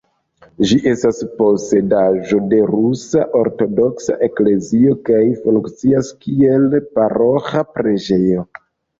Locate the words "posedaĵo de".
1.39-2.61